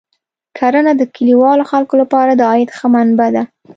کرنه 0.57 0.91
د 0.97 1.01
کلیوالو 1.15 1.63
خلکو 1.71 1.93
لپاره 2.01 2.31
د 2.35 2.41
عاید 2.49 2.69
ښه 2.77 2.87
منبع 2.93 3.29
ده. 3.35 3.43